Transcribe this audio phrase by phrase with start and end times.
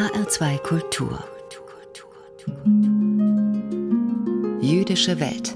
[0.00, 1.22] HR2 Kultur.
[4.62, 5.54] Jüdische Welt.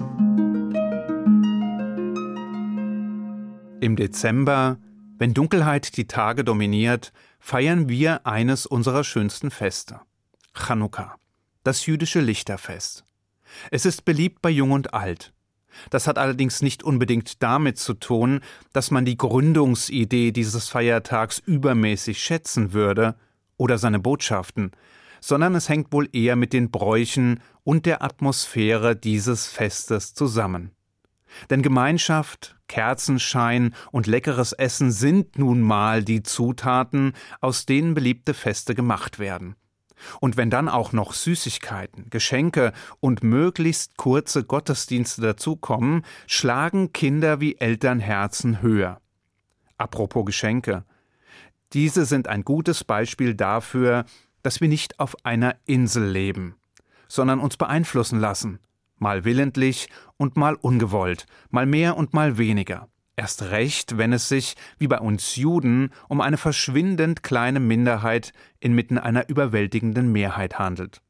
[3.81, 4.77] Im Dezember,
[5.17, 10.01] wenn Dunkelheit die Tage dominiert, feiern wir eines unserer schönsten Feste.
[10.53, 11.15] Chanukka,
[11.63, 13.07] das jüdische Lichterfest.
[13.71, 15.33] Es ist beliebt bei Jung und Alt.
[15.89, 18.43] Das hat allerdings nicht unbedingt damit zu tun,
[18.75, 23.15] dass man die Gründungsidee dieses Feiertags übermäßig schätzen würde
[23.57, 24.73] oder seine Botschaften,
[25.21, 30.71] sondern es hängt wohl eher mit den Bräuchen und der Atmosphäre dieses Festes zusammen.
[31.51, 38.75] Denn Gemeinschaft, Kerzenschein und leckeres Essen sind nun mal die Zutaten, aus denen beliebte Feste
[38.75, 39.57] gemacht werden.
[40.21, 47.57] Und wenn dann auch noch Süßigkeiten, Geschenke und möglichst kurze Gottesdienste dazukommen, schlagen Kinder wie
[47.57, 49.01] Elternherzen höher.
[49.79, 50.85] Apropos Geschenke.
[51.75, 54.05] Diese sind ein gutes Beispiel dafür,
[54.43, 56.55] dass wir nicht auf einer Insel leben,
[57.09, 58.61] sondern uns beeinflussen lassen,
[58.97, 62.89] mal willentlich und mal ungewollt, mal mehr und mal weniger.
[63.17, 68.99] Erst recht, wenn es sich, wie bei uns Juden, um eine verschwindend kleine Minderheit inmitten
[68.99, 71.01] einer überwältigenden Mehrheit handelt.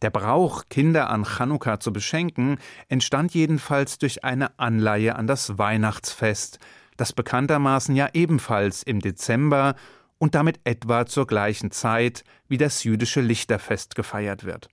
[0.00, 6.58] Der Brauch, Kinder an Chanukka zu beschenken, entstand jedenfalls durch eine Anleihe an das Weihnachtsfest,
[6.96, 9.74] das bekanntermaßen ja ebenfalls im Dezember
[10.18, 14.68] und damit etwa zur gleichen Zeit wie das jüdische Lichterfest gefeiert wird.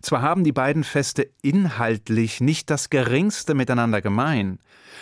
[0.00, 4.58] Zwar haben die beiden Feste inhaltlich nicht das geringste miteinander gemein,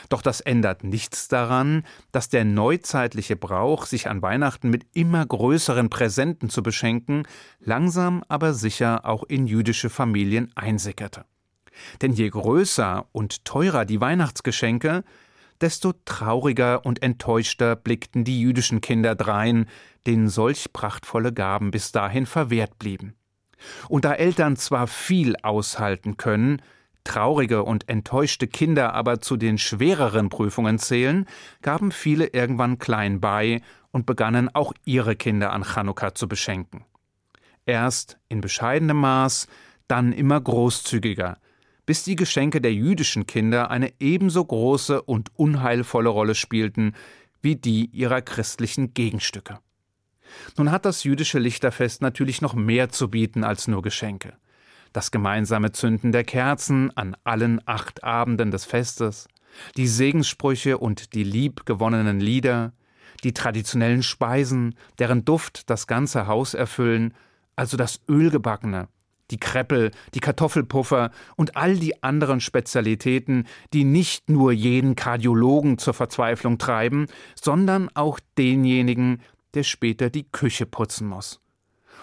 [0.09, 5.91] doch das ändert nichts daran, dass der neuzeitliche Brauch, sich an Weihnachten mit immer größeren
[5.91, 7.27] Präsenten zu beschenken,
[7.61, 11.25] langsam aber sicher auch in jüdische Familien einsickerte.
[12.01, 15.05] Denn je größer und teurer die Weihnachtsgeschenke,
[15.61, 19.67] desto trauriger und enttäuschter blickten die jüdischen Kinder drein,
[20.07, 23.15] denen solch prachtvolle Gaben bis dahin verwehrt blieben.
[23.89, 26.63] Und da Eltern zwar viel aushalten können,
[27.05, 31.27] traurige und enttäuschte Kinder aber zu den schwereren Prüfungen zählen,
[31.63, 33.63] gaben viele irgendwann klein bei
[33.93, 36.85] und begannen auch ihre Kinder an Chanukka zu beschenken.
[37.65, 39.47] Erst in bescheidenem Maß,
[39.89, 41.39] dann immer großzügiger,
[41.87, 46.95] bis die Geschenke der jüdischen Kinder eine ebenso große und unheilvolle Rolle spielten
[47.41, 49.61] wie die ihrer christlichen Gegenstücke.
[50.57, 54.35] Nun hat das jüdische Lichterfest natürlich noch mehr zu bieten als nur Geschenke.
[54.93, 59.29] Das gemeinsame Zünden der Kerzen an allen acht Abenden des Festes,
[59.77, 62.73] die Segenssprüche und die liebgewonnenen Lieder,
[63.23, 67.15] die traditionellen Speisen, deren Duft das ganze Haus erfüllen,
[67.55, 68.89] also das Ölgebackene,
[69.31, 75.95] die Kreppel, die Kartoffelpuffer und all die anderen Spezialitäten, die nicht nur jeden Kardiologen zur
[75.95, 79.23] Verzweiflung treiben, sondern auch denjenigen,
[79.55, 81.41] der später die Küche putzen muss.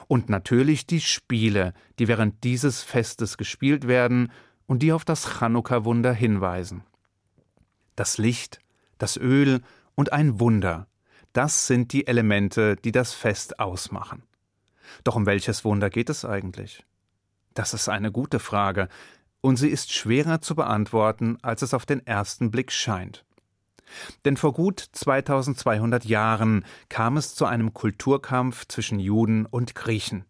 [0.07, 4.31] Und natürlich die Spiele, die während dieses Festes gespielt werden
[4.65, 6.83] und die auf das Chanukka-Wunder hinweisen.
[7.95, 8.59] Das Licht,
[8.97, 9.61] das Öl
[9.95, 10.87] und ein Wunder,
[11.31, 14.23] das sind die Elemente, die das Fest ausmachen.
[15.03, 16.85] Doch um welches Wunder geht es eigentlich?
[17.53, 18.89] Das ist eine gute Frage,
[19.41, 23.25] und sie ist schwerer zu beantworten, als es auf den ersten Blick scheint.
[24.25, 30.25] Denn vor gut 2200 Jahren kam es zu einem Kulturkampf zwischen Juden und Griechen.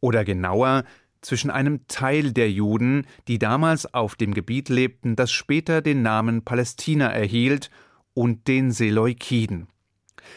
[0.00, 0.84] Oder genauer,
[1.20, 6.42] zwischen einem Teil der Juden, die damals auf dem Gebiet lebten, das später den Namen
[6.42, 7.70] Palästina erhielt,
[8.14, 9.68] und den Seleukiden.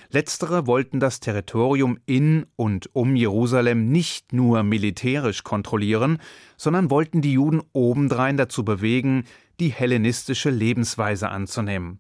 [0.09, 6.19] Letztere wollten das Territorium in und um Jerusalem nicht nur militärisch kontrollieren,
[6.57, 9.25] sondern wollten die Juden obendrein dazu bewegen,
[9.59, 12.00] die hellenistische Lebensweise anzunehmen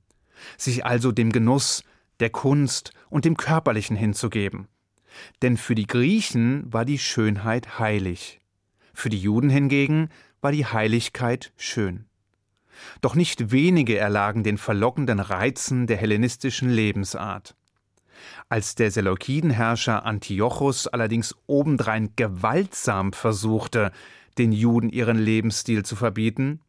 [0.57, 1.83] sich also dem Genuss,
[2.19, 4.67] der Kunst und dem Körperlichen hinzugeben.
[5.41, 8.39] Denn für die Griechen war die Schönheit heilig,
[8.93, 10.09] für die Juden hingegen
[10.41, 12.05] war die Heiligkeit schön.
[13.01, 17.55] Doch nicht wenige erlagen den verlockenden Reizen der hellenistischen Lebensart.
[18.49, 23.91] Als der Seleukidenherrscher Antiochus allerdings obendrein gewaltsam versuchte,
[24.37, 26.61] den Juden ihren Lebensstil zu verbieten,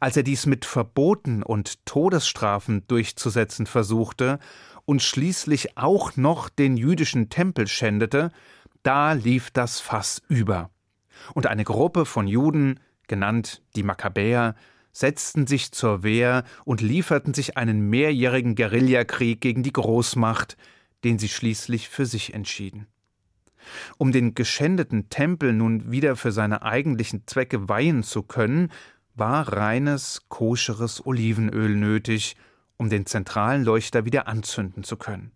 [0.00, 4.38] als er dies mit Verboten und Todesstrafen durchzusetzen versuchte
[4.84, 8.30] und schließlich auch noch den jüdischen Tempel schändete,
[8.82, 10.70] da lief das Fass über.
[11.34, 14.54] Und eine Gruppe von Juden, genannt die Makkabäer,
[14.92, 20.56] setzten sich zur Wehr und lieferten sich einen mehrjährigen Guerillakrieg gegen die Großmacht,
[21.04, 22.86] den sie schließlich für sich entschieden.
[23.98, 28.70] Um den geschändeten Tempel nun wieder für seine eigentlichen Zwecke weihen zu können,
[29.14, 32.36] war reines, koscheres Olivenöl nötig,
[32.76, 35.32] um den zentralen Leuchter wieder anzünden zu können.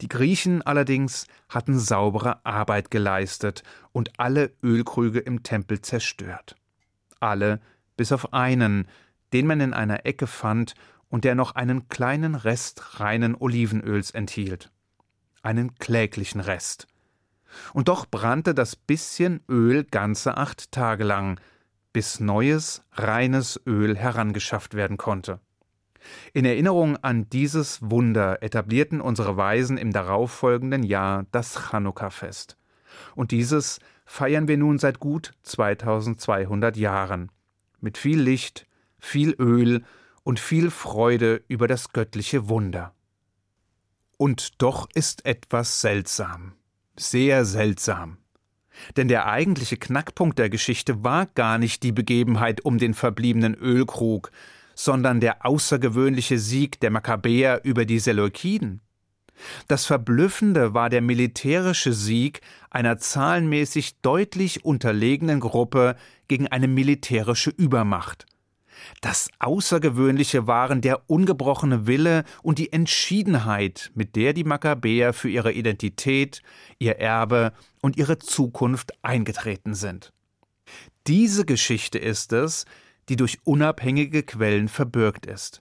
[0.00, 3.62] Die Griechen allerdings hatten saubere Arbeit geleistet
[3.92, 6.56] und alle Ölkrüge im Tempel zerstört.
[7.20, 7.60] Alle
[7.96, 8.88] bis auf einen,
[9.32, 10.74] den man in einer Ecke fand
[11.08, 14.70] und der noch einen kleinen Rest reinen Olivenöls enthielt.
[15.42, 16.86] Einen kläglichen Rest.
[17.72, 21.40] Und doch brannte das bisschen Öl ganze acht Tage lang,
[21.92, 25.40] bis neues, reines Öl herangeschafft werden konnte.
[26.32, 32.56] In Erinnerung an dieses Wunder etablierten unsere Weisen im darauffolgenden Jahr das Chanukka-Fest.
[33.14, 37.30] Und dieses feiern wir nun seit gut 2200 Jahren.
[37.80, 38.66] Mit viel Licht,
[38.98, 39.84] viel Öl
[40.26, 42.92] und viel Freude über das göttliche Wunder.
[44.18, 46.54] Und doch ist etwas seltsam,
[46.96, 48.18] sehr seltsam.
[48.96, 54.32] Denn der eigentliche Knackpunkt der Geschichte war gar nicht die Begebenheit um den verbliebenen Ölkrug,
[54.74, 58.80] sondern der außergewöhnliche Sieg der Makkabäer über die Seleukiden.
[59.68, 65.94] Das Verblüffende war der militärische Sieg einer zahlenmäßig deutlich unterlegenen Gruppe
[66.26, 68.26] gegen eine militärische Übermacht.
[69.00, 75.52] Das Außergewöhnliche waren der ungebrochene Wille und die Entschiedenheit, mit der die Makkabäer für ihre
[75.52, 76.42] Identität,
[76.78, 80.12] ihr Erbe und ihre Zukunft eingetreten sind.
[81.06, 82.64] Diese Geschichte ist es,
[83.08, 85.60] die durch unabhängige Quellen verbürgt ist.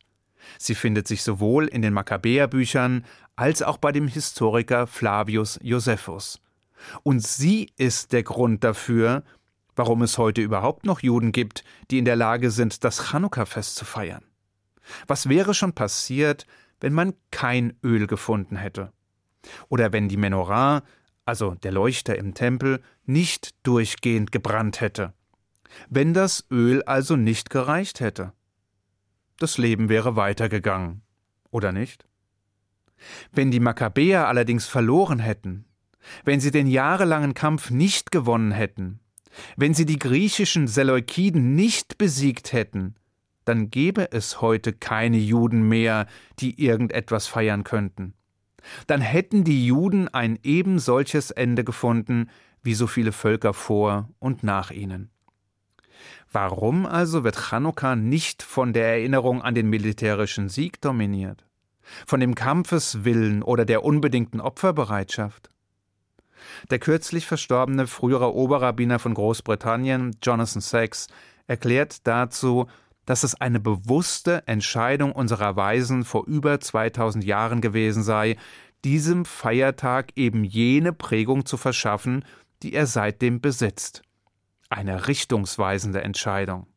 [0.57, 6.39] Sie findet sich sowohl in den Makkabäerbüchern als auch bei dem Historiker Flavius Josephus.
[7.03, 9.23] Und sie ist der Grund dafür,
[9.75, 13.85] warum es heute überhaupt noch Juden gibt, die in der Lage sind, das Chanukka-Fest zu
[13.85, 14.23] feiern.
[15.07, 16.45] Was wäre schon passiert,
[16.79, 18.91] wenn man kein Öl gefunden hätte?
[19.69, 20.83] Oder wenn die Menorah,
[21.25, 25.13] also der Leuchter im Tempel, nicht durchgehend gebrannt hätte?
[25.89, 28.33] wenn das Öl also nicht gereicht hätte.
[29.37, 31.01] Das Leben wäre weitergegangen,
[31.51, 32.05] oder nicht?
[33.31, 35.65] Wenn die Makkabäer allerdings verloren hätten,
[36.23, 38.99] wenn sie den jahrelangen Kampf nicht gewonnen hätten,
[39.55, 42.95] wenn sie die griechischen Seleukiden nicht besiegt hätten,
[43.45, 46.07] dann gäbe es heute keine Juden mehr,
[46.39, 48.13] die irgendetwas feiern könnten.
[48.87, 52.29] Dann hätten die Juden ein eben solches Ende gefunden
[52.63, 55.11] wie so viele Völker vor und nach ihnen.
[56.31, 61.45] Warum also wird Chanukka nicht von der Erinnerung an den militärischen Sieg dominiert?
[62.07, 65.49] Von dem Kampfeswillen oder der unbedingten Opferbereitschaft?
[66.69, 71.07] Der kürzlich verstorbene frühere Oberrabbiner von Großbritannien, Jonathan Sachs,
[71.47, 72.67] erklärt dazu,
[73.05, 78.37] dass es eine bewusste Entscheidung unserer Weisen vor über 2000 Jahren gewesen sei,
[78.83, 82.25] diesem Feiertag eben jene Prägung zu verschaffen,
[82.63, 84.01] die er seitdem besitzt
[84.69, 86.67] eine richtungsweisende Entscheidung.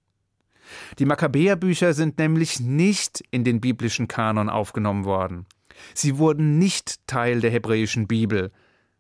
[0.99, 5.47] Die Makkabäerbücher sind nämlich nicht in den biblischen Kanon aufgenommen worden.
[5.94, 8.53] Sie wurden nicht Teil der hebräischen Bibel.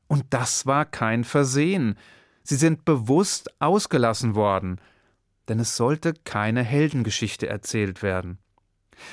[0.08, 1.96] Und das war kein Versehen.
[2.42, 4.80] Sie sind bewusst ausgelassen worden,
[5.48, 8.38] denn es sollte keine Heldengeschichte erzählt werden.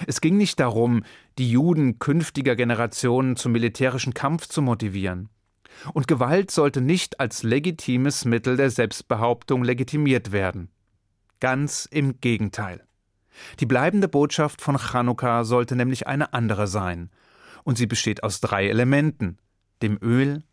[0.07, 1.03] Es ging nicht darum,
[1.37, 5.29] die Juden künftiger Generationen zum militärischen Kampf zu motivieren.
[5.93, 10.69] Und Gewalt sollte nicht als legitimes Mittel der Selbstbehauptung legitimiert werden.
[11.41, 12.85] Ganz im Gegenteil.
[13.59, 17.09] Die bleibende Botschaft von Chanukka sollte nämlich eine andere sein,
[17.63, 19.37] und sie besteht aus drei Elementen
[19.81, 20.43] dem Öl,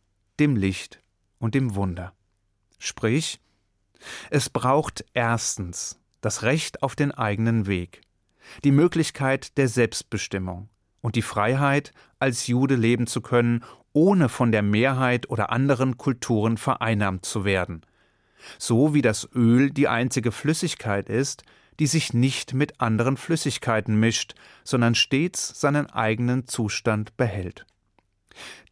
[0.43, 1.01] dem Licht
[1.39, 2.13] und dem Wunder.
[2.81, 3.39] Sprich,
[4.29, 8.01] es braucht erstens das Recht auf den eigenen Weg,
[8.65, 10.69] die Möglichkeit der Selbstbestimmung
[11.01, 13.63] und die Freiheit, als Jude leben zu können,
[13.93, 17.83] ohne von der Mehrheit oder anderen Kulturen vereinnahmt zu werden.
[18.59, 21.45] So wie das Öl die einzige Flüssigkeit ist,
[21.79, 27.65] die sich nicht mit anderen Flüssigkeiten mischt, sondern stets seinen eigenen Zustand behält.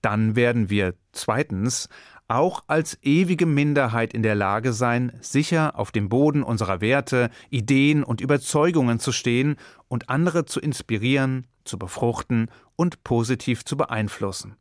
[0.02, 1.88] Dann werden wir zweitens
[2.28, 8.04] auch als ewige Minderheit in der Lage sein, sicher auf dem Boden unserer Werte, Ideen
[8.04, 9.56] und Überzeugungen zu stehen
[9.88, 14.56] und andere zu inspirieren, zu befruchten und positiv zu beeinflussen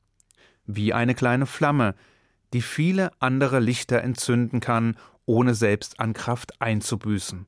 [0.69, 1.95] wie eine kleine Flamme,
[2.53, 7.47] die viele andere Lichter entzünden kann, ohne selbst an Kraft einzubüßen.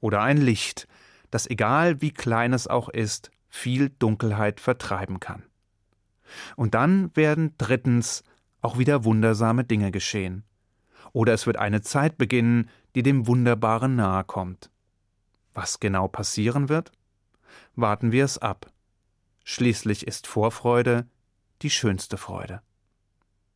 [0.00, 0.86] Oder ein Licht,
[1.30, 5.42] das egal wie klein es auch ist, viel Dunkelheit vertreiben kann.
[6.56, 8.22] Und dann werden drittens
[8.60, 10.44] auch wieder wundersame Dinge geschehen.
[11.12, 14.70] Oder es wird eine Zeit beginnen, die dem Wunderbaren nahe kommt.
[15.54, 16.92] Was genau passieren wird?
[17.74, 18.70] Warten wir es ab.
[19.44, 21.06] Schließlich ist Vorfreude
[21.62, 22.62] die schönste Freude.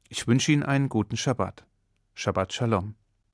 [0.08, 1.64] Ich wünsche Ihnen einen guten Schabbat.
[2.14, 2.94] Shabbat Shalom.